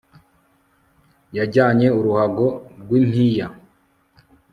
[1.37, 2.47] Yajyanye uruhago
[2.81, 3.45] rwimpiya